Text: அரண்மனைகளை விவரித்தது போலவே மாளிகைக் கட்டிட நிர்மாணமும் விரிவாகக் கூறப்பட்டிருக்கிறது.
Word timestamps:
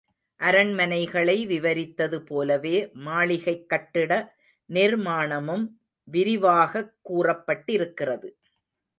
அரண்மனைகளை 0.39 1.45
விவரித்தது 1.47 2.15
போலவே 2.21 2.89
மாளிகைக் 2.93 3.69
கட்டிட 3.69 4.11
நிர்மாணமும் 4.69 5.65
விரிவாகக் 6.07 6.93
கூறப்பட்டிருக்கிறது. 7.09 8.29